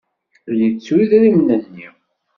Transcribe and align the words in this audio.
Yettu 0.59 0.93
idrimen-nni. 1.03 1.87